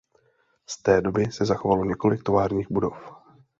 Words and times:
Z 0.67 0.81
této 0.83 1.01
doby 1.01 1.31
se 1.31 1.45
zachovalo 1.45 1.85
několik 1.85 2.23
továrních 2.23 2.71
budov. 2.71 2.93